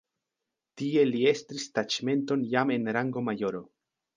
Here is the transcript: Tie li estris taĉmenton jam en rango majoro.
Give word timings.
Tie 0.81 1.03
li 1.09 1.21
estris 1.33 1.67
taĉmenton 1.75 2.49
jam 2.55 2.77
en 2.79 2.91
rango 2.99 3.25
majoro. 3.29 3.67